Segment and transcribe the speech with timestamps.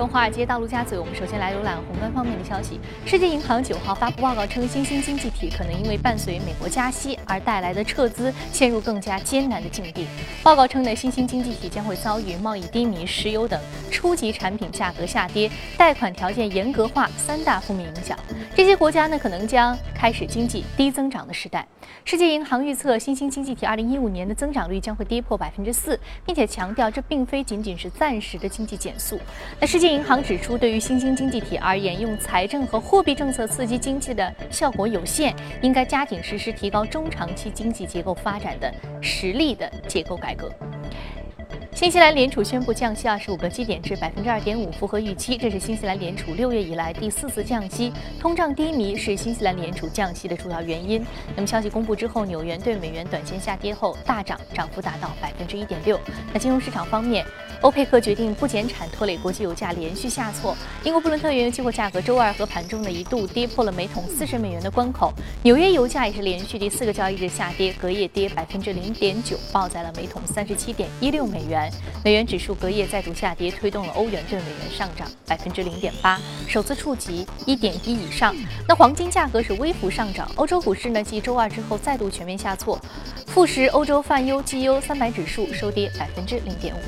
[0.00, 2.80] 从华尔街到陆家嘴，我们首先来浏览宏观方面的消息。
[3.04, 10.06] 世界银行九号发布报告称，新兴经济体可能因为伴随美国加息而带来的撤资，陷入更加艰难的境地。
[10.42, 13.60] 报告称呢，新兴经济体将会遭遇贸易低迷、石油等
[13.90, 18.18] 初级产品价格下跌、贷款条件严格化三大负面影响。
[18.56, 21.66] 这些国家呢，可能将开始经济低增长的时代。
[22.04, 29.20] 世界银行预测，新兴经济体2015年的增长率将会跌破百分之四，并且强调这并非仅仅是暂时的经济减速。
[29.60, 40.50] 那世界银行指出，对于新兴经济体而言，用财政和货币政策刺激经济的效果有限，应该加紧实施提高中长期经济结构发展的实力的结构改革。
[41.74, 45.36] 新西兰联储宣布降息二十五个基点至百分之二点五，符合预期。
[45.38, 47.92] 这是新西兰联储六月以来第四次降息。
[48.20, 51.04] 通胀低迷是新西兰联储降息的主要原因。
[51.34, 55.98] 那么消息公布之后，纽元对美元短线下跌后大涨，涨幅达到百分之一点六。
[56.32, 57.24] 那金融市场方面，
[57.62, 60.56] 欧佩克决定不减产，拖累国际油价连续下挫。
[60.82, 65.12] 英国布伦特原油期货价格周二和盘中呢一度跌破了每桶四十美元的关口。
[65.42, 71.70] 纽约油价也是连续第四个交易日下跌，隔夜跌百分之零点九，报在了每桶三十七点一六美元。
[72.02, 78.34] 美元指数隔夜再度下跌，推动了欧元对美元上涨百分之零点八，首次触及一点一以上。
[78.66, 80.26] 那黄金价格是微幅上涨。
[80.36, 82.80] 欧洲股市呢，继周二之后再度全面下挫，
[83.26, 86.78] 富时欧洲泛优绩优三百指数收跌百分之零点五。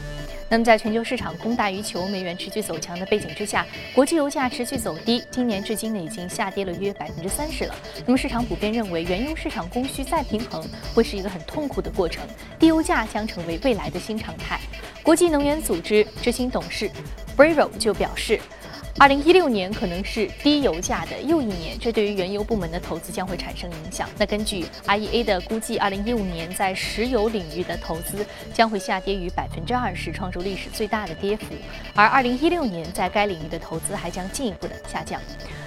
[0.53, 7.75] 那么，在全球市场供大于求、美元持续走强的背景之下，国际油价持续走低，今年至今呢已经下跌了约百分之三十了。
[8.05, 10.63] 那么，市场普遍认为，原油市场供需再平衡
[10.95, 12.23] 会是一个很痛苦的过程，
[12.59, 14.61] 低油价将成为未来的新常态。
[15.03, 16.91] 国际能源组织执行董事
[17.35, 18.39] Bravo 就表示。
[18.99, 24.09] 二零一六年可能是低油价的又一年，这对于原油部门的投资将会产生影响。
[24.19, 31.47] 那根据 IEA 的估计，二零一五年在石油领域的投资将会下跌于百分之二十，创出历史最大的跌幅。
[31.95, 35.21] 而二零一六年在该领域的投资还将进一步的下降。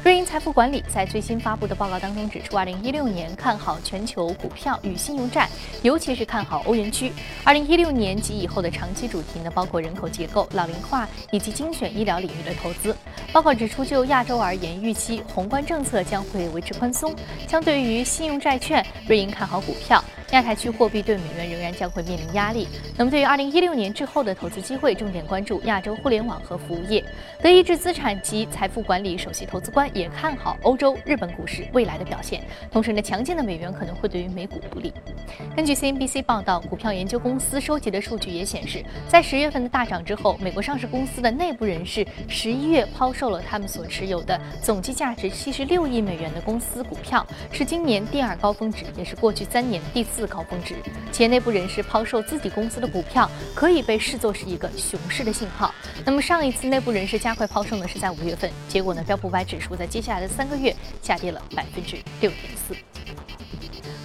[0.05, 5.49] 瑞银财富管理在最新发布的报告当中指出，二零一六年看好全球股票与信用债，
[5.81, 7.11] 尤其是看好欧元区。
[7.43, 12.95] 二零一六年及以后的长期主题呢，包括人口结构、老龄化以及精选医疗领域的投资。
[13.33, 17.11] 报告指出，就亚洲而言，预期宏观政策将会维持宽松。
[17.47, 20.05] 相对于信用债券，瑞银看好股票。
[20.31, 22.67] 亚太区货币对美元仍然将会面临压力。
[22.97, 27.03] 那么，对于二零一六年之后的投资机会，重点关注亚洲互联网和服务业。
[27.41, 32.43] 德意志资产及财富管理首席投资官也看好欧洲、日本股市未来的表现。
[32.71, 34.93] 同时呢，强劲的美元可能会对于美股不利。
[35.55, 50.25] 根据 CNBC 报道，股票研究公司收集的数据也显示，在十月份的大涨之后，美国上市公司的内部人士十一月抛售了他们所持有的总计价值七十六亿美元的公司股票，是今年第二高峰值，也是过去三年第四自。
[50.27, 50.75] 高峰值，
[51.11, 55.71] 企业内部人士抛售自己公司的股票，可以被视作是一个熊市的信号。
[56.03, 62.75] 那么上一次内部人士加快抛售呢，是在五月份，结果呢，标普五百指数在接下来的三个月下跌了百分之六点四。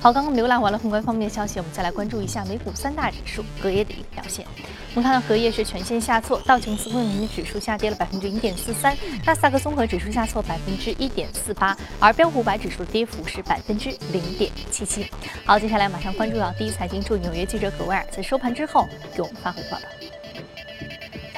[0.02, 4.44] 好，刚刚浏览完了宏观方面的消息，我们再来关注一下美股三大指数隔夜的一个表现。
[4.92, 15.08] 我们看到隔夜是全线下挫，道琼斯工业指数下跌了百分之一点四三，纳斯达克综合指数下挫百分之一点四八，而标普五百指数跌幅是百分之零点七七。
[15.44, 20.09] 好，接下来马上关注到第一财经驻纽约记者葛威尔在收盘之后给我们发回报道。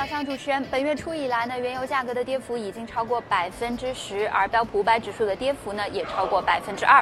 [0.02, 7.00] 早上，主持人，本月初以来呢，原油价格的跌幅已经超过百分之十，而标普五百指数的跌幅呢也超过百分之二。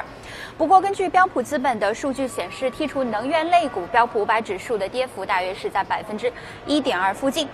[0.55, 6.31] 不过，根据标普资本的数据显示，剔除能源类股，标普五百指数的跌幅大约是在百分之
[6.67, 7.49] 一点二附近。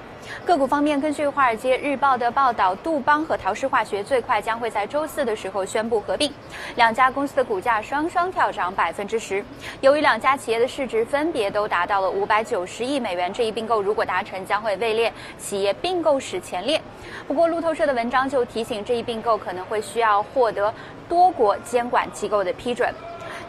[0.46, 6.32] 个股方面，根据《华尔街日报》的报道，杜邦和陶氏化学最快将会在周四的时候宣布合并，
[6.76, 9.44] 两家公司的股价双双跳涨百分之十。
[9.82, 16.82] 由于两家企业的市值分别都达到了五百九十亿美元，这一并购如果达成，将会位列企业并购史前列。
[17.28, 20.74] 不过，路透社的文章就提醒，这一并购可能会需要获得
[21.10, 22.94] 多国监管机构的批准。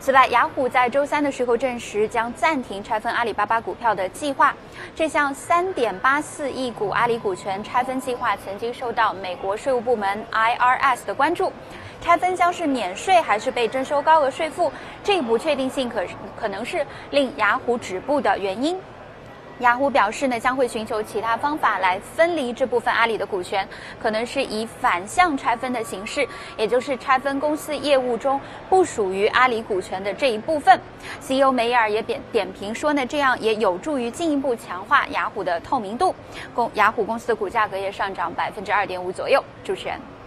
[0.00, 4.54] 此外，雅虎在周三的时候证实将暂停拆分阿里巴巴股票的计划。
[4.94, 11.52] 这项3.84亿股阿里股权拆分计划曾经受到美国税务部门 IRS 的关注。
[12.00, 14.72] 拆分将是免税还是被征收高额税负？
[15.02, 16.04] 这一不确定性可
[16.40, 18.78] 可能是令雅虎止步的原因。
[19.60, 23.66] 雅虎表示呢，将会寻求其他方法来分离这部分阿里的股权，
[24.00, 26.26] 可能是以反向拆分的形式，
[26.56, 30.80] 也就是拆分公司业务中不属于阿里股权的这一部分。
[31.20, 36.14] CEO 梅尔也点点评说呢，这样也有助于进一步强化雅虎的透明度。
[36.54, 39.42] 公雅虎公司的股价格也上涨百分之二点五左右。
[39.64, 40.17] 主持人。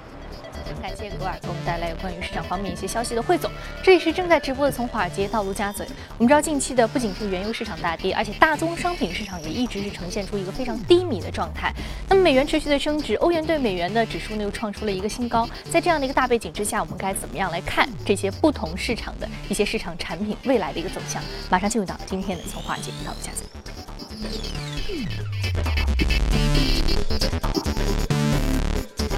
[0.81, 3.49] 感谢格尔给我们带来有关于市场方面一些消息的汇总。
[3.83, 5.85] 这里是正在直播的从华尔街到陆家嘴。
[6.17, 11.73] 我们知道近期的不仅是原油市场大跌，而且大宗商品市场也一直是呈现出一个非常低迷的状态。
[12.09, 15.47] 那么美元持续的升值，欧元对美元的指数呢又创出了一个新高。
[15.69, 21.21] 在这样的一个大背景之下，我们该怎么样来看这些不同市场的一些市场产品未来的一个走向？
[21.49, 23.45] 马上进入到今天的从华尔街到陆家嘴。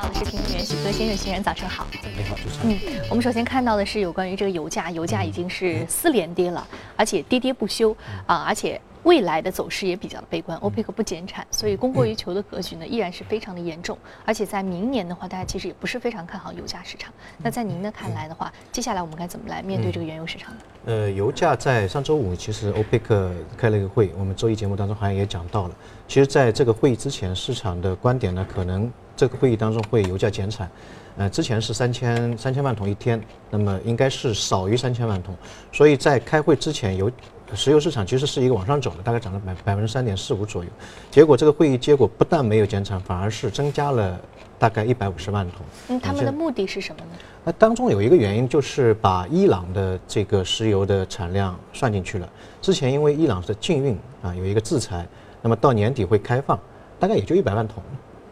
[0.04, 1.88] 好，是评论员许哥先生，先生早上好。
[1.94, 2.78] 你好，主持人。
[2.78, 6.68] 嗯，我们首先看到的是有关于这个油价，油价已经是四连跌了，
[6.98, 7.96] 而且跌跌不休
[8.26, 10.58] 啊，而且未来的走势也比较悲观。
[10.60, 13.98] 欧佩克不减产，所以供过于求的格局呢依然是非常的严重。
[14.26, 17.14] 而且在明年的话，大家其实也不是非常看好油价市场。
[17.38, 20.60] 那在您的看来的话，接下来我们该怎么来面对这个原油市场呢？
[20.86, 25.76] 呃，油价在上周五其实欧佩克开了一个会，我们周一节目当中好像也讲到了。
[26.08, 30.70] 其实，在这个会议之前，市场的观点呢，可能这个会议当中会油价减产。
[31.16, 35.36] 呃，之前是三千三千万桶一天，那么应该是少于三千万桶。
[35.72, 37.10] 所以在开会之前，油
[37.56, 40.70] 石油市场其实是一个往上走的，大概涨了百百分之三点四五左右。
[41.12, 44.20] 结果这个会议结果不但没有减产，反而是增加了
[44.58, 45.60] 大概一百五十万桶。
[45.90, 47.12] 嗯，他们的目的是什么呢？
[47.46, 52.30] 那当中有一个原因就是把伊朗的这个石油的产量算进去了。
[52.62, 55.06] 之前因为伊朗是禁运啊，有一个制裁，
[55.42, 56.58] 那么到年底会开放，
[57.00, 57.84] 大概也就一百万桶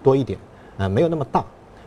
[0.02, 0.40] 多一点，
[0.78, 1.44] 啊，没有那么大。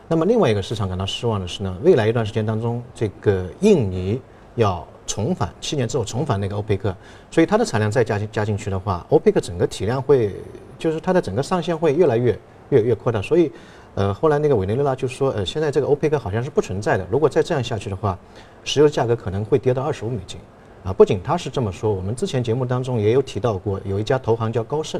[0.07, 4.21] 那么另外一个市场感到失望的是呢，未来一段时间当中，这个印尼
[4.53, 6.95] 要重返七年之后重返那个欧佩克，
[7.31, 10.35] 所以它的产量再加进加进去的话，欧佩克整个体量会
[10.77, 12.37] 就是它的整个上限会越来越
[12.69, 13.51] 越越扩大，所以。
[13.97, 17.07] 呃，后来那个委内瑞拉就说，呃，现在这个欧佩克好像是不存在的。
[17.09, 18.19] 如果再这样下去的话，
[18.65, 20.37] 石油价格可能会跌到二十五美金。
[20.83, 24.99] 啊，不仅他是这么说，我们之前节目当中也有提到过，有一家投行叫高盛，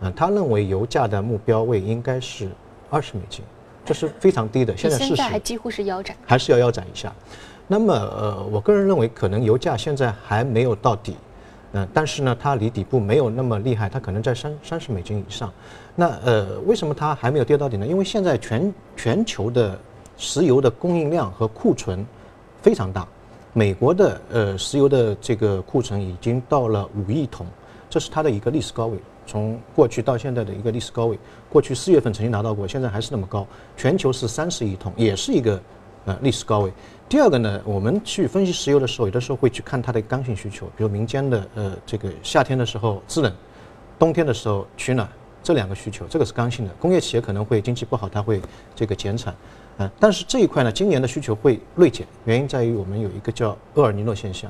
[0.00, 2.48] 嗯，他认为油价的目标位应该是
[2.88, 3.44] 二十美金，
[3.84, 4.74] 这是非常低的。
[4.74, 7.14] 现在事实还几乎是腰斩，还是要腰斩一下。
[7.72, 11.14] 那么，呃，我个人认为可能油价现在还没有到底。
[11.70, 15.52] 嗯，但是呢，它离底部没有那么厉害，它可能在三三十美金以上。
[15.94, 17.86] 那呃，为什么它还没有跌到底呢？
[17.86, 19.78] 因为现在全全球的
[20.16, 22.04] 石油的供应量和库存
[22.60, 23.06] 非常大，
[23.52, 27.46] 美国的呃石油的这个库存已经到了五亿桶，
[27.88, 31.16] 这是它的一个历史高位，从过去到现在的一个历史高位。
[31.48, 33.46] 过去四月份曾经达到过，现在还是那么高。
[33.76, 35.60] 全球是三十亿桶，也是一个
[36.04, 36.72] 呃历史高位。
[37.08, 43.32] 第二个呢，我们去分析石油的时候，有的时候会去看它的刚性需求，比如民间的呃这个夏天的时候制冷，
[43.98, 45.08] 冬天的时候取暖
[45.42, 46.72] 这两个需求，这个是刚性的。
[46.74, 48.40] 工业企业可能会经济不好，它会
[48.76, 49.34] 这个减产，
[49.78, 54.48] 嗯，但是这一块呢，今年的需求会锐减，原因在于我们有一个叫厄尔尼诺现象，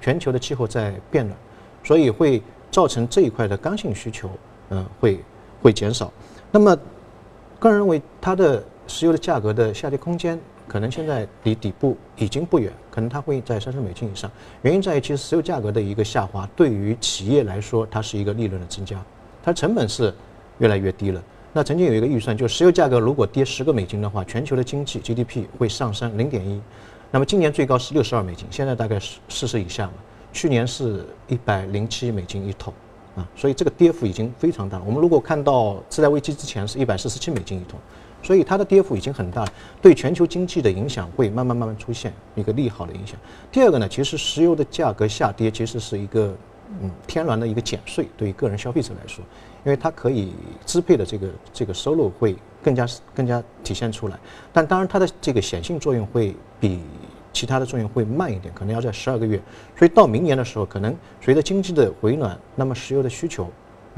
[0.00, 1.36] 全球的气候在变暖，
[1.84, 4.30] 所以会造成这一块的刚性需求，
[4.70, 5.22] 嗯，会
[5.60, 6.10] 会减少。
[6.50, 6.74] 那么
[7.58, 10.40] 个人认为，它的石油的价格的下跌空间。
[10.68, 14.30] 可能现在离底部已经不远，可能它会在三十美金以上。
[14.62, 19.02] 原因在于，其实石油价格的一个下滑，对于企业来说，它是一个利润的增加，
[19.42, 20.14] 它成本是
[20.58, 21.20] 越来越低了。
[21.52, 26.60] 那曾经有一个预算，就石油价格如果跌十个美金的话，全球的经济 GDP 会上升零点一。
[27.10, 29.94] 那么今年最高是六十二美金，现在大概是四十以下嘛。
[30.30, 32.72] 去年是一百零七美金一桶
[33.16, 34.84] 啊，所以这个跌幅已经非常大了。
[34.86, 37.80] 我们如果看到次贷危机之前是一百四十七美金一桶。
[38.22, 39.46] 所以它的跌幅已经很大，
[39.80, 43.16] 对全球经济的影响会慢慢慢慢出现一个利好的影响。
[43.50, 46.34] 第二个呢，其实石油的价格下跌其实是一个
[46.82, 49.24] 嗯天然的一个减税，对于个人消费者来说，
[49.64, 50.32] 因为它可以
[50.66, 54.18] 支配的这个这个收入会更加更加体现出来。
[54.52, 56.80] 但当然它的这个显性作用会比
[57.32, 59.40] 其他的作用会慢一点，可能要在十二个月。
[59.78, 63.48] 所以到明年的时候，可能随着经济的回暖，那么石油的需求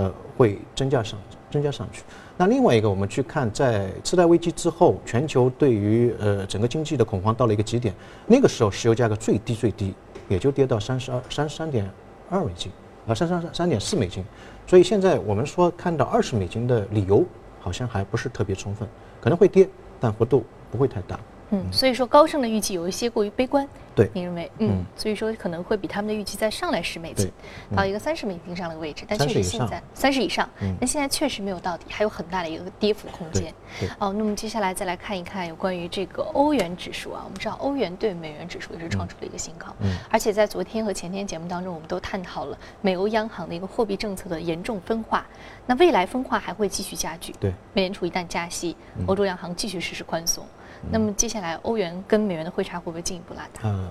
[0.00, 1.18] 呃会增加上
[1.50, 2.02] 增加上去。
[2.38, 7.94] 那另外一个，我们去看，在次贷危机之后，全球对于呃整个经济的恐慌到了一个极点，
[8.26, 9.94] 那个时候石油价格最低最低，
[10.26, 11.86] 也就跌到三十二三十三点
[12.30, 12.72] 二美金，
[13.06, 14.24] 啊三三三三点四美金，
[14.66, 17.22] 所以现在我们说看到二十美金的理由
[17.60, 18.88] 好像还不是特别充分，
[19.20, 19.68] 可能会跌，
[20.00, 21.20] 但幅度不会太大。
[21.50, 23.66] 嗯，所以说高盛的预计有一些过于悲观。
[23.92, 24.50] 对，你认为？
[24.58, 27.30] 嗯，所以说可能会比他们的预期再上来十美金，
[27.76, 29.04] 到一个三十美金上的位置。
[29.06, 30.48] 但确实现在三十以上，
[30.80, 33.52] 那现在确实没有到底，还有很大的一个跌幅空间。
[33.98, 39.66] 哦，那么接下来再来看一看有关于这个欧元指数啊，我们知道欧元对美元指数也是创出了一个新高。
[39.80, 45.26] 嗯，而且在昨天和前天节目当中，我们都探讨了美欧央行的一个货币政策的严重分化。
[45.66, 47.34] 那未来分化还会继续加剧。
[47.40, 48.76] 对，美联储一旦加息，
[49.06, 50.46] 欧洲央行继续实施宽松。
[50.90, 53.68] 那么接下来欧元跟美元的汇差会不会进一步拉大？
[53.68, 53.90] 呃，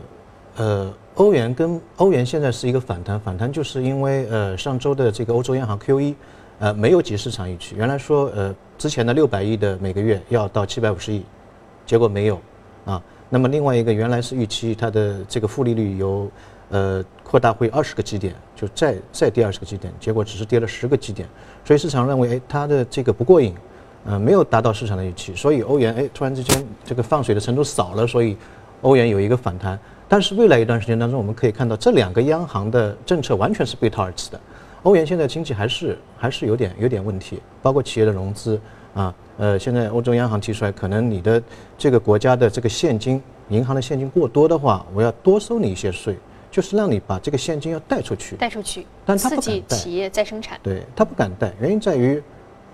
[0.58, 6.15] 呃，欧元跟欧元现在是一个反弹，反弹就是因为呃上周的这个欧洲央行 QE，
[6.60, 11.24] 呃没有及市场预期，原来说呃之前的六百亿的每个月要到七百五十亿，
[11.86, 12.39] 结果没有，
[12.86, 13.01] 啊。
[13.29, 16.31] 那么另外一个原来是预期它的这个负利率有
[16.69, 21.29] 呃扩大会二十个基点，就再再跌二十个基点，结果只是跌了十个基点，
[21.63, 23.53] 所以市场认为哎它的这个不过瘾，
[24.05, 28.35] 呃没有达到市场的预期，所以欧元哎突然之间这个放水的程度少了，所以
[28.81, 29.77] 欧元有一个反弹。
[30.07, 34.39] 但是未来一段时间当中，我们可以看到这两个央行的政策完全是背道而驰的。
[34.83, 38.59] 欧元现在经济还是还是有点有点问题，包括企业的融资
[38.93, 41.41] 啊，呃，现在欧洲央行提出来，可能你的
[41.77, 46.15] 这个国家的这个现金，银行的现金过多的话，我要多收你一些税，
[46.49, 50.57] 就是让你把这个现金要带出去，带出去，但他刺不敢带激企业再生产。
[50.63, 52.23] 对他不敢带，原因在于，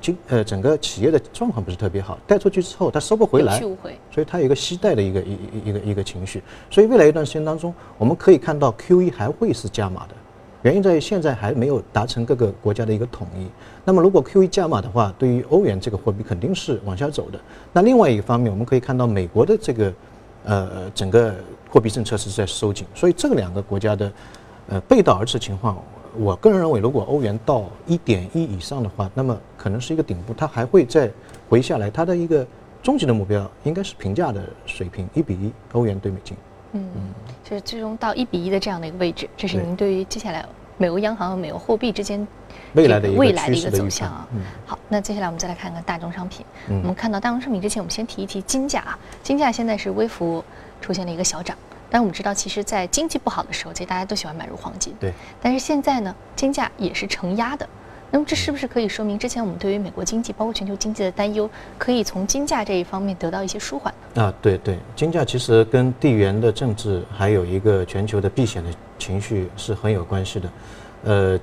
[0.05, 3.59] 经呃整个企业的状况不是特别好，带出去之后它收不回来。
[4.11, 10.15] 所以它有一个惜贷的一个一一一个一个情绪，所以未来一段时间当中，我们可以看到 Q E 还会是加码的，
[10.61, 13.47] 原因在于现在还没有达成各个国家的一个统一。
[13.83, 17.39] 那么如果 Q E 加码的话，对于欧元这个货币肯定是往下走的。
[17.73, 19.93] 那另外一个方面，我们可以看到美国的这个
[20.45, 21.33] 呃整个
[21.69, 24.11] 货币政策是在收紧，所以这两个国家的
[24.69, 25.77] 呃背道而驰情况，
[26.17, 31.11] 我个人认为，如果欧元到一点一以上的话，那么可能是一个顶部，它还会再
[31.49, 32.45] 回下来，它的一个
[32.81, 36.35] 终极的目标应该是平价的水平，一比一欧元对美金。
[36.73, 36.83] 嗯，
[37.43, 40.45] 就是最终到一比一的这样的一个位置，这是您对于接下来
[40.77, 42.27] 美国央行和美国货币之间
[42.73, 44.27] 未来的一个未来的一个走向啊。
[44.33, 46.45] 嗯好，那接下来我们再来看看大宗商品。
[46.69, 50.43] 嗯我们看到大宗商品之前，我们先提一提金价啊，金价现在是微幅
[50.81, 51.57] 出现了一个小涨。
[51.89, 54.93] 但我们知道，其实，在经济不好的时候，其实大家都喜欢买入黄金。
[54.99, 55.13] 对。
[55.41, 57.67] 但是现在呢，金价也是承压的。
[58.11, 64.23] 那么这是不是可以说明，之前我们对于美国经济，包括全球经济的担忧，可以从金价这一方面得到一些舒缓呢？
[64.23, 70.49] 啊，对对，金价其实跟地缘的政治还有一个全球的避险的情绪是很有关系的。
[71.03, 71.39] 呃，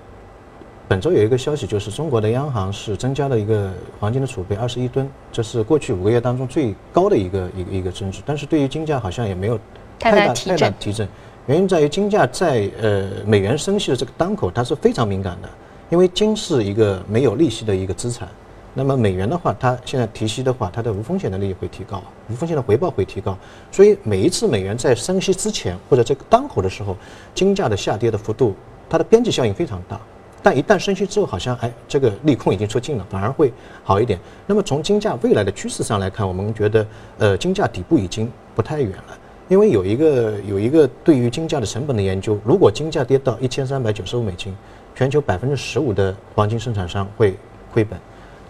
[0.88, 3.70] 本周有一个消息，就是中国的央行是增加了一个
[4.00, 8.22] 黄金的储备二十一吨，这是过去五个月当中最高的一个一个一个增值。
[8.25, 9.58] 但是对于金价好像也没有
[10.02, 11.09] 太太大太大大提振提振，
[11.47, 15.49] 原因在于金价在呃美元升息的这个当口，它是非常敏感的，
[15.90, 18.28] 因为金是一个没有利息的一个资产。
[18.75, 23.37] 那么美元的话，它现在提息的话，它的无风险的利益会提高，无风险的回报会提高，
[23.71, 26.97] 所以每一次美元在升息之前或者这个当口的时候，
[27.35, 28.54] 金价的下跌的幅度，
[28.88, 30.00] 它的边际效应非常大。
[30.42, 33.52] 但一旦升息之后，好像哎，这个利空已经出尽了，反而会
[33.85, 34.18] 好一点。
[34.47, 36.87] 那么从金价未来的趋势上来看，我们觉得
[37.18, 39.18] 呃，金价底部已经不太远了。
[39.52, 44.56] 因为有一个有一个对于金价的成本的研究，如果金价跌到一千三百九十五美金，
[44.94, 47.37] 全球百分之十五的黄金生产商会
[47.71, 47.99] 亏本；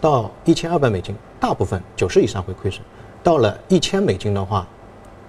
[0.01, 2.81] 到一千二百美金，大部分九十以上会亏损；
[3.21, 4.65] 到了一千美金的话，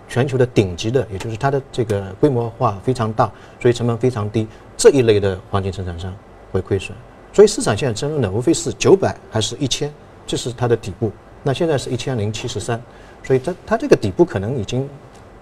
[0.07, 6.13] 全球的顶级的，也就是它的这个规模化非常大，所以成本非常低，这一类的黄金生产商
[6.51, 6.95] 会亏损。
[7.33, 9.91] 所以市场现在争论的无非是九百还是一千，
[10.27, 11.11] 这是它的底部。
[11.41, 12.79] 那现在是一千零七十三，
[13.23, 14.87] 所以它它这个底部可能已经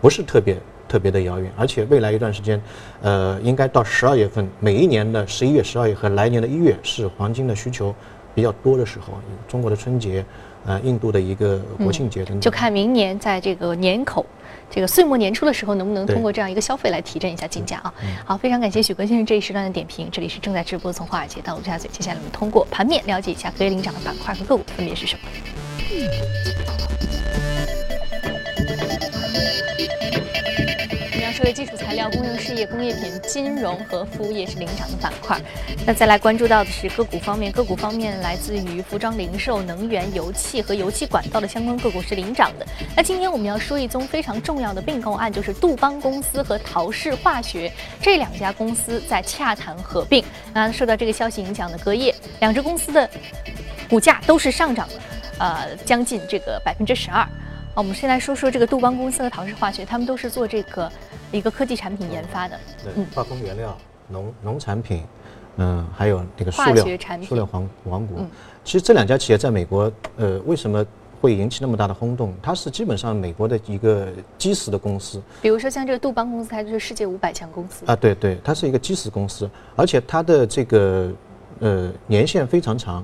[0.02, 2.62] 不是特别特别的遥远，而且未来一段时间，
[3.02, 7.94] 呃，应该到十二月份，每一年的十一月、十二月和来年的一月是黄金的需求
[8.34, 9.14] 比较多的时候，
[9.48, 10.26] 中国的春节，
[10.66, 14.26] 呃，印度的一个国庆节等等，就看明年在这个年口。
[14.74, 17.94] 这个岁末年初的时候，能不能通过这样一个消费来提振一下金价啊？
[18.26, 20.08] 好，非常感谢许哥先生这一时段的点评。
[20.10, 25.22] 这里是正在直播从华尔街到陆家嘴，接下来我们通过盘面了解一下隔夜领涨的板块和个股分别是什么。
[26.58, 26.61] 我
[31.42, 35.42] 说的基础材料、公用事业、工业品、金融和服务业是领涨的板块。
[35.88, 42.68] 那再来关注到的是个股方面，个股方面来自于服装零售、能源、油气和油气管道的相关个股是领涨的。
[42.96, 50.24] 那今天我们要说一宗非常重要的并购案，就是杜邦公司和陶氏化学这两家公司在洽谈合并。
[50.54, 53.10] 那受到这个消息影响的隔夜，两只公司的
[53.90, 54.94] 股价都是上涨了，
[55.40, 57.28] 呃，将近这个百分之十二。
[57.74, 60.92] 啊，我们先来说说这个杜邦公司和陶氏化学，他们都是做这个
[61.32, 62.60] 一个科技产品研发的。
[62.84, 63.78] 对嗯化工原料、
[64.10, 65.04] 农农产品，
[65.56, 68.16] 嗯，还有那个塑化料学产品塑料黄黄骨。
[68.20, 68.30] 嗯
[68.64, 70.86] 其实这两家企业在美国，呃，为什么
[71.22, 72.34] 会引起那么大的轰动？
[72.44, 77.86] 它是基本上美国的一个基石的公司比如说像这个杜邦公司，它就是世界五百强公司。
[77.88, 81.10] 啊，对对，它是一个基石公司，而且它的这个
[81.60, 83.04] 呃年限非常长，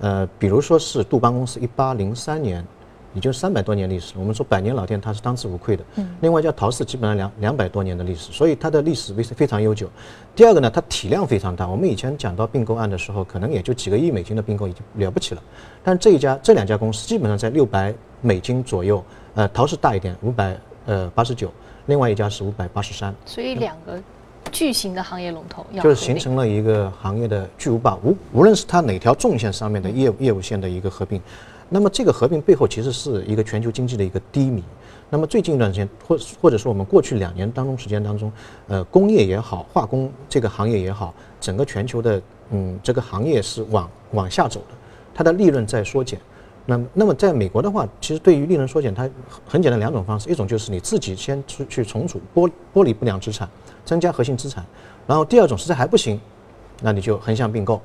[0.00, 2.66] 呃，比如说是杜邦公司一八零三年。
[3.14, 5.84] 也就三百多年历史，我们说百年老店，它是当之无愧的。
[5.96, 6.08] 嗯。
[6.20, 9.88] 另外，叫陶氏，基本上两两百多年的历史，所以它的历史非非常悠久。
[10.36, 11.66] 第二个呢，它体量非常大。
[11.66, 15.42] 我们以前讲到并购案的时候，可能也就几个亿美金的并购已经了不起了，
[15.82, 19.02] 但这一家这两家公司基本上在六百美金左右。
[19.34, 21.52] 呃，陶氏大一点，五百呃八十九，
[21.86, 23.14] 另外一家是五百八十三。
[23.24, 23.96] 所以两个
[24.50, 31.20] 巨型的行业龙头要就是形成了一个行业的巨无霸，无无论是它哪条纵线上面的业务业务线的一个合并，
[31.72, 34.62] 那么这个合并背后其实是一个全球经济的一个低迷。
[35.08, 38.30] 那么最近一段时间，或或者说我们过去两年当中时间当中，
[38.68, 44.76] 呃，工业也好，化工这个行业也好，整个全球的嗯这个行业是往往下走的，
[45.14, 46.20] 它的利润在缩减。
[46.66, 49.08] 那么那么在美国的话，其实对于利润缩减，它
[49.46, 53.48] 很简单两种方式，一种就是你自己先出去重组剥剥离不良资产，
[53.84, 54.64] 增加核心资产，
[55.06, 56.20] 然后第二种实在还不行，
[56.82, 57.80] 那你就横向并购。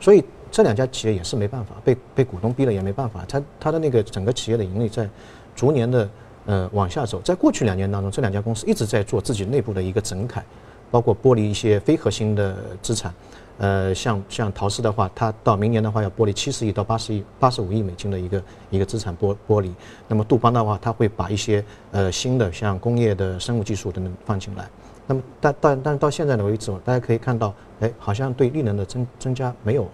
[0.00, 5.08] 所以这两家企业也是没办法，被被股东逼了也没办法，它它的那个整个企业的盈利在
[5.56, 6.08] 逐年的
[6.44, 7.20] 呃往下走。
[7.22, 10.44] 在过去两年当中，这两家公司一直在做自己内部的一个整改，
[10.90, 13.12] 包括剥离一些非核心的资产。
[13.58, 19.72] 呃，像像陶氏的话，它到明年的话要剥离七十亿到八十亿、八十五亿美金的一个一个资产剥剥离。
[20.08, 24.68] 那么杜邦的话，它会把一些呃新的像工业的生物技术等等放进来。
[25.06, 29.86] 那么但但但到现在的为止，大家可以看到，哎，好像对利润的增增加没有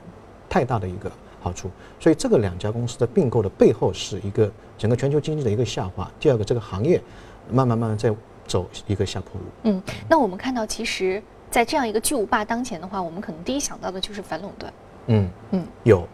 [0.48, 1.70] 太大的一个好处。
[2.00, 6.10] 所以这个两家公司的并购的背后是一个整个全球经济的一个下滑。
[6.18, 7.00] 第二个，这个行业
[7.50, 8.14] 慢慢慢慢在
[8.46, 9.46] 走一个下坡路。
[9.64, 11.22] 嗯，那我们看到其实。
[11.50, 14.70] 在这样一个巨无霸当前的话，我们可能第一想到的就是反垄断。
[15.06, 16.06] 嗯嗯，有，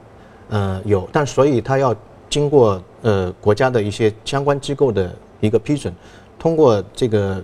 [0.49, 1.93] 呃有，但所以它要
[2.31, 5.93] 经过呃国家的一些相关机构的一个批准，
[6.39, 7.43] 通过这个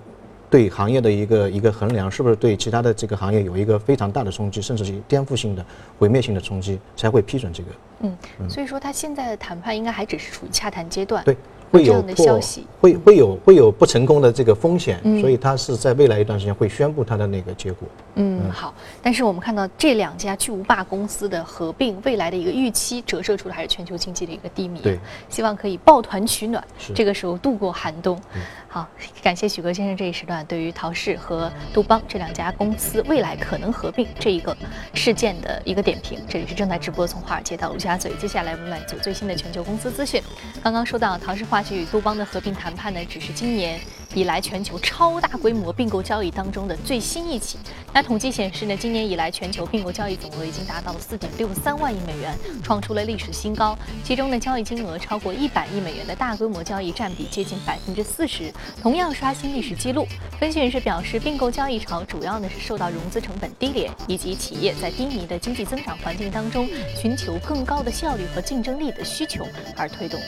[0.51, 5.65] 对行业的一个一个衡量，是不是对其他的这个行业有一个非常大的冲击，甚至是颠覆性的、
[5.99, 7.69] 毁灭性的冲击，才会批准这个。
[8.01, 8.17] 嗯，
[8.51, 11.25] 所以说他现在的谈判应该还只是处于洽谈阶段。
[11.25, 11.37] 对。
[11.73, 17.87] 会有消息，会会有会有不成功的这个风险，所以他是在未来一段时间会宣布他的那个结果。
[18.15, 18.75] 嗯，好。
[19.03, 24.81] 但是我们看到这两家巨无霸公司的合并，未来的一个预期折射出的还是全球经济的一个低迷。
[24.81, 24.99] 对，
[25.29, 26.63] 希望可以抱团取暖，
[26.95, 28.21] 这个时候度过寒冬。
[28.69, 28.89] 好，
[29.23, 34.57] 感谢许哥先生这一时段对于陶氏和杜邦这两家公司未来可能合并这一个
[34.95, 36.21] 事件的一个点评。
[36.29, 38.13] 这里是正在直播，从华尔街到陆家嘴。
[38.21, 40.23] 接下来我们来做最新的全球公司资讯。
[40.63, 43.81] 刚刚说到陶氏化学与杜邦的合并谈判呢，只是今年。
[44.15, 47.59] 以来，全球超大规模并购交易当中的最新一起。
[47.93, 53.79] 那统计显示呢，今年以来全球并购交易总额已经达到了四点六三万亿美元，创出了历史新高。
[54.03, 58.53] 其中呢，交易金额超过一百亿美元的大规模交易占比接近百分之四十，
[58.83, 60.05] 同样刷新历史记录。
[60.41, 66.69] 分析人士表示，并购交易潮主要呢是受到融资成本低廉以及企业在低迷的经济增长环境当中
[67.01, 69.47] 寻求更高的效率和竞争力的需求
[69.77, 70.19] 而推动。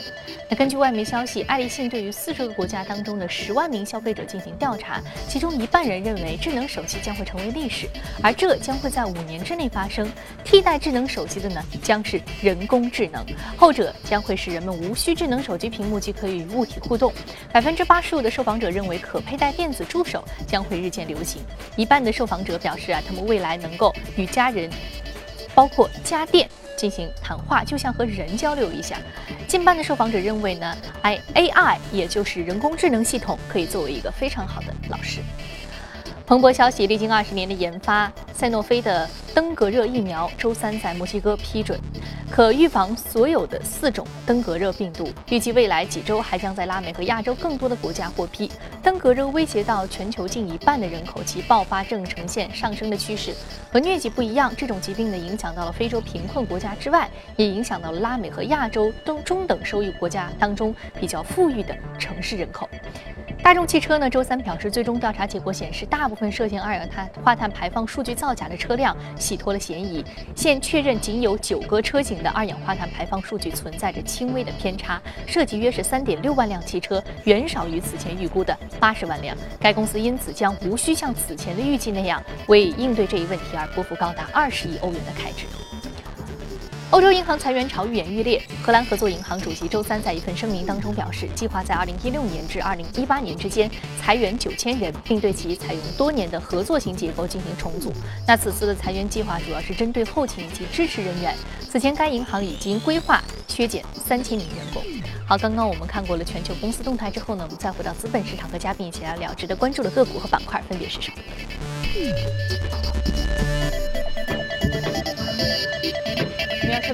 [0.49, 3.72] 那根据外媒消息，爱立信对于四十个国家当中的十万。
[3.73, 7.89] 名消费者进行调查，其中一半人认为智能手机将会成为历史，
[8.21, 10.09] 而这将会在五年之内发生。
[10.43, 13.25] 替代智能手机的呢，将是人工智能，
[13.57, 17.11] 后者将会使人们无需智能手机屏幕即可与物体互动。
[17.51, 21.41] 百分之八十五的受访者认为可佩戴电子助手将会日渐流行，
[21.75, 24.69] 一半的受访者表示啊，他们未来能够与家人，
[25.55, 26.47] 包括家电。
[26.75, 28.97] 进行谈话，就像和人交流一下。
[29.47, 35.19] 近半的受访者认为呢，I A I 也就是人工智能系统，可以作为一个非常好的老师。
[36.25, 41.79] 彭博消息，历经二十年的研发，赛诺菲的登革热疫苗周三在墨西哥批准，
[42.29, 45.07] 可预防所有的四种登革热病毒。
[45.29, 48.51] 预计未来几周还将在拉美和亚洲更多的国家获批。
[48.81, 53.33] 登革热威胁到全球近一半的人口，其爆发正呈现上升的趋势。
[53.71, 62.67] 和疟疾不一样，这种疾病呢影响到了非洲贫困国家之外，也影响到了拉美和亚洲中中等收益国家当中比较富裕的城市人口。
[63.41, 66.87] 大众汽车呢，周三表示，最终调查结果显示，大部分涉嫌二氧
[67.21, 70.01] 化碳排放数据造假的车辆洗脱了嫌疑。
[70.33, 79.35] 现确认仅有九个车型的二氧化碳排放数据存在着轻微的偏差，涉及约是三点六万辆汽车，远少于此前预估的八十万辆。
[79.59, 85.45] 该公司因此将无需像此前的预计那样，为应对这一问题而拨付高达二十亿欧元的开支。
[86.93, 88.39] 欧洲银行裁员潮愈演愈烈。
[88.61, 93.67] 荷兰合作银行主席周三在一份声明当中表示，计划在2016年至2018年之间
[93.99, 97.91] 裁员9000人，并对其采用多年的合作型结构进行重组。
[98.27, 101.35] 那此次的裁员计划主要是针对后勤及支持人员。
[101.67, 104.83] 此前该银行已经规划削减3000名员工。
[105.25, 111.17] 好，刚刚我们看过了全球公司动态之后呢，我们再回到资本市场，和嘉宾一起来聊值得关注的个股和板块分别是什么。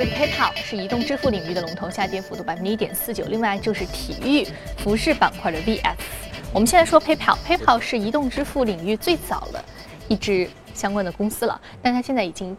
[0.06, 3.26] PayPal 是移动支付领域的龙头，下跌幅度百分之一点四九。
[3.26, 5.96] 另外就是体育服饰板块的 VF。
[6.54, 9.64] 我们现在说 PayPal，PayPal 是移动支付领域最早的
[10.08, 12.56] 一支相关的公司了，但它现在已经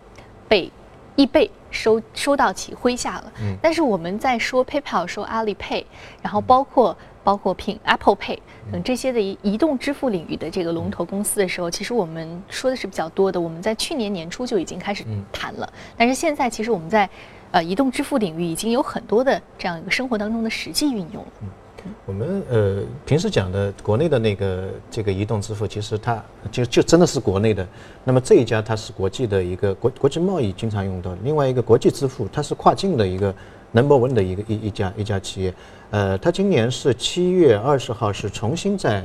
[0.48, 0.70] 被
[1.16, 3.33] 易贝收收到其麾下了。
[3.40, 3.57] 嗯。
[3.62, 5.85] 但是我们在说 PayPal，说 Alipay，
[6.22, 6.96] 然后包括。
[7.22, 8.38] 包括品 Apple Pay
[8.72, 13.40] 等这些的移移动支付领域的这个龙头公司的时候，其实我们说的是比较多的。
[13.40, 17.09] 我们在去年年初就已经开始谈了，但是现在其实我们在
[17.50, 21.33] 呃移动支付领域已经有很多的这样一个生活当中的实际运用了。
[22.04, 27.66] 我们呃平时讲的国内的那个这个移动支付，其实它就就真的是国内的。
[28.04, 33.35] 那么这一家它是国际的一个国国际贸易经常用到的，另外一个国际支付它是跨境的一个
[33.72, 35.54] number one 的一个一一家一家企业。
[35.90, 39.04] 呃，它今年是七月二十号是重新在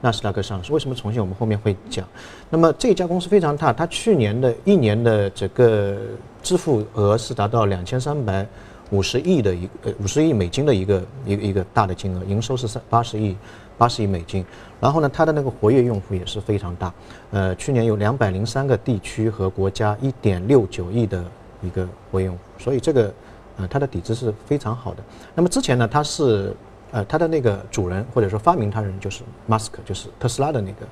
[0.00, 0.72] 纳斯达克上市。
[0.72, 1.20] 为什么重新？
[1.20, 2.06] 我们后面会讲。
[2.50, 5.96] 那么这家公司非常大，它去年的一年的整个
[6.42, 8.46] 支付额是达到两千三百。
[8.90, 13.34] 五十亿的一呃五十亿美金的一个一个一个大的金额，营收是三八十亿
[13.78, 14.44] 八十亿美金，
[14.78, 16.92] 然后呢，它的那个活跃用户也是非常大，
[17.30, 21.24] 呃，去年有两百零三个地区和国家一点六九亿的
[21.62, 23.10] 一个活跃用户，所以这个
[23.56, 25.02] 呃它的底子是非常好的。
[25.34, 26.54] 那么之前呢，它是
[26.90, 30.86] 呃它的那个主人或者说发明他人就是马斯克，就是特斯拉的那个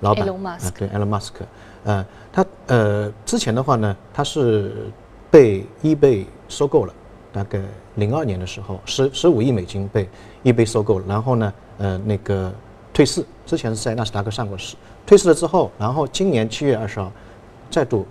[0.00, 1.32] 老板啊，对，Elon Musk，
[1.84, 4.90] 呃，他呃之前的话呢，他是
[5.30, 6.94] 被 eBay 收购了。
[7.32, 7.60] 大概
[7.96, 10.08] 零二年的时候，十十五亿美金被
[10.44, 12.52] eBay 收购了，然后呢，呃，那个
[12.92, 17.10] 退市，之前是在纳斯达克上过市，退市了之后，然后今年七月二十号，
[17.68, 18.06] 再度，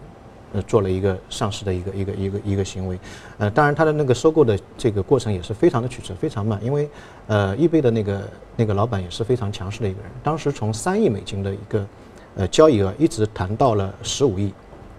[0.53, 2.97] 呃，做了一个上市的一个一个一个一个行为，
[3.39, 6.87] 呃，当然它的那个收购的这个过程也是非常的曲折，非常慢，因为，
[7.27, 11.87] 呃，易贝的那个那个老板也是非常强势的一个人，当时从三亿美金的一个，
[12.35, 14.53] 呃，交易额一直谈到了十五亿。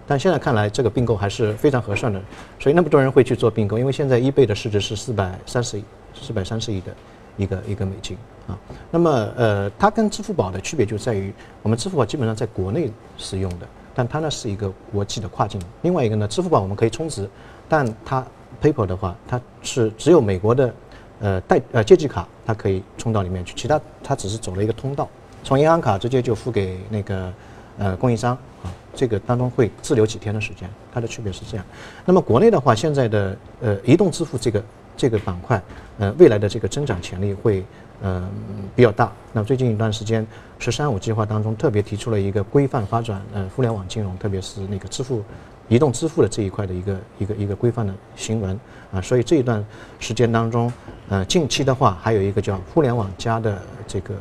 [0.07, 2.21] 但现在看来，这个并购还是非常合算的，
[2.59, 6.93] 所以那么多人会去做并购，因为现在 eBay 的市值是四百三十亿，四百三十亿的
[7.37, 8.15] 一个一个美金
[8.47, 8.55] 啊。
[8.91, 15.59] 那么呃，它跟支付宝的区别就在于，我们支付宝基本上在国内使用的，但它呢是一个国际的跨境。
[15.81, 17.27] 另外一个呢，支付宝我们可以充值，
[17.67, 18.23] 但它
[18.61, 20.73] PayPal 的话，它是只有美国的
[21.21, 25.07] 呃代呃借记卡它可以充到里面去，其他它只是走了一个通道，
[25.43, 27.33] 从银行卡直接就付给那个
[27.79, 28.69] 呃供应商啊。
[28.93, 31.65] 这个当中会滞留几天的时间，它的区别是这样。
[32.05, 34.63] 那么国内的话，现在的呃移动支付这个
[34.95, 35.61] 这个板块，
[35.99, 37.63] 呃未来的这个增长潜力会
[38.01, 38.27] 呃
[38.75, 39.11] 比较大。
[39.33, 40.25] 那最近一段时间
[40.59, 45.23] ，“十三五”计划当中特别提出了一个规范发展呃互联网金融，特别是那个支付、
[45.67, 48.59] 移动支付的这一块的一个一个一个规范的行文
[48.91, 49.01] 啊。
[49.01, 49.63] 所以这一段
[49.99, 50.71] 时间当中，
[51.09, 54.13] 呃近期的话还有一个叫“互联网加”的这个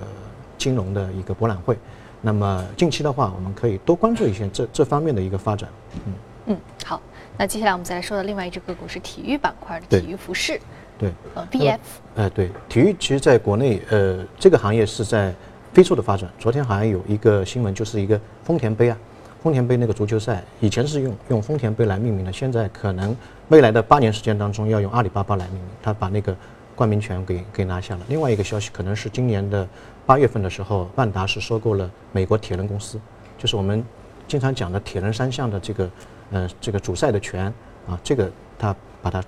[0.59, 1.77] 金融的一个博览会。
[2.21, 5.69] 那么近期的话，我们可以多关注一些这这方面的一个发展。
[6.07, 6.13] 嗯
[6.47, 7.01] 嗯，好。
[7.37, 10.61] 那接下来我们再来说的另外一只个股是体育板块的体育服饰。
[10.99, 11.13] 对。
[11.35, 11.79] 呃，BF。
[12.17, 15.35] 哎，对，体育其实在国内，呃，这个行业是在
[15.73, 16.31] 飞速的发展。
[16.39, 18.97] 昨天好像有一个新闻，就是一个丰田杯啊，
[19.43, 23.17] 丰田杯那个足球赛，以前是用用丰田杯来命名的，现在可能
[23.49, 26.37] 未来的八年时间当中要用阿里巴巴来命名，他把那个
[26.77, 28.01] 冠名权给给拿下了。
[28.09, 29.67] 另外一个消息可能是今年的。
[30.07, 33.01] 八月份的时候，万达是收购了美国铁人公司，
[33.39, 33.83] 就是我们
[34.29, 35.89] 经常讲的铁人三项的这个，
[36.31, 37.53] 呃，这个主赛的权
[37.89, 39.23] 啊，这个他把它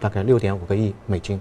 [0.00, 1.40] 大概六点五个亿美金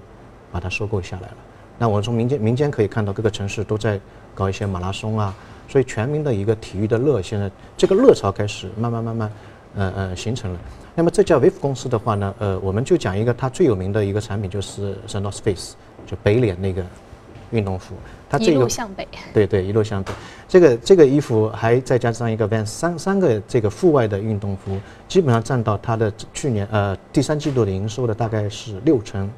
[0.52, 1.38] 把它收购下来了。
[1.78, 4.00] 那我们从民间民间可以看到，各个城市都在
[4.36, 5.34] 搞一些马拉松啊，
[5.68, 9.32] 所以全民的一个体育的乐，现在这个热潮开始慢慢慢慢，
[9.76, 10.60] 呃呃形成了。
[10.94, 16.84] 那么这家 VIF 公司的话呢，呃，我们就讲一个它最有名的一个产品，就是 sonos face 就北脸那个。
[17.52, 17.96] 运动服，
[18.30, 20.12] 它这个一路向北，对对，一路向北。
[20.48, 29.30] 这个这个衣服还再加上一个 Vans 三三个这个户外的运动服，基本上占到它的去年呃第三季度的营收的大概是六成，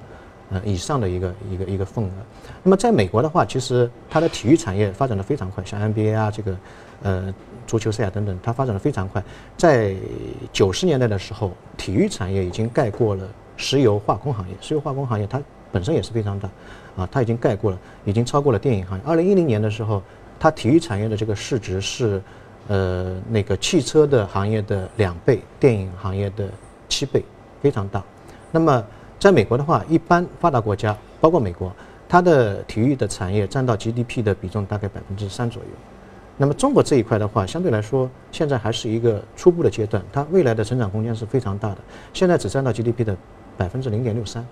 [0.49, 2.10] 呃以上的一个一个一个份额。
[2.63, 6.58] 那么在美国的话，其实它的体育产业发展的非常快，像 NBA 啊这个
[7.04, 7.34] 呃
[7.67, 9.23] 足球赛啊等等，它发展的非常快。
[9.58, 9.95] 在
[10.52, 15.41] 九十年代的时候，体育产业已经盖过了石油化工行业，石油化工行业它
[15.73, 16.49] 本身也是非常大。
[16.95, 19.03] 啊，它已经盖过了，已经超过了电影行业。
[19.05, 20.01] 二零一零年的时候，
[20.39, 22.21] 它体育产业的这个市值是，
[22.67, 26.47] 呃，那个汽车的行业的两倍，电影行业的
[26.88, 27.25] 七倍，
[27.63, 28.03] 非常大。
[28.51, 28.86] 那么，
[29.19, 31.73] 在美国的话，一般发达国家，包括美国，
[32.07, 35.69] 它的体育的产业占到 GDP 的比重大概百分之三左右。
[36.38, 41.77] 那么中国这一块的话，相对来说，现在还是一个初步的阶段，它未来的成长空间是非常大的。
[42.13, 43.17] 现在只占到 GDP 的
[43.57, 44.45] 百分之零点六三，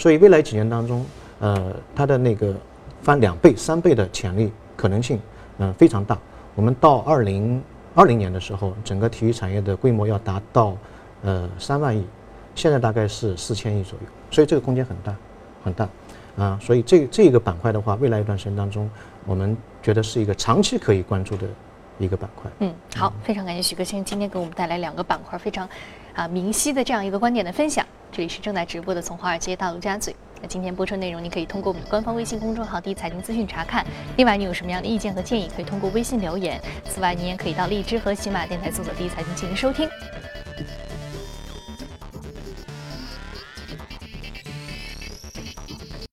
[0.00, 1.06] 所以未来几年当中。
[1.42, 2.54] 呃，它的那个
[3.00, 5.18] 翻两倍、三倍的潜力可能性，
[5.56, 6.18] 嗯，非常大。
[6.54, 7.62] 我们到二零
[7.94, 10.76] 二零年的时候，整个体育产业的规模要达到
[11.22, 12.06] 呃三万亿，
[12.54, 15.16] 现在大概是四千亿左右，所以这个空间很大，
[15.64, 15.88] 很大
[16.36, 16.58] 啊。
[16.60, 18.90] 所以这这个板块的话，未来一段时间当中，
[19.24, 21.46] 我们觉得是一个长期可以关注的
[21.98, 22.50] 一个板块。
[22.58, 25.66] 嗯，好，非常感谢许哥先生今天给我们带来两个板块非常
[26.14, 27.86] 啊明晰的这样一个观点的分享。
[28.20, 30.14] 这里是正在直播的从华尔街到陆家嘴。
[30.42, 33.82] 那今天播出内容，你可以通过我们的官方微信公众号“第一财经资讯”查看。
[34.18, 36.60] 另外，你有什么样的意见和建议，可以通过微信留言。
[36.84, 39.88] 此外，你也可以到荔枝和喜马电台搜索“第一财经”进行收听。